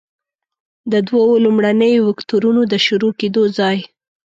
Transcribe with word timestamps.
د 0.91 0.93
دوو 1.07 1.23
لومړنیو 1.45 2.05
وکتورونو 2.09 2.61
د 2.71 2.73
شروع 2.85 3.11
کیدو 3.19 3.43
ځای. 3.57 3.77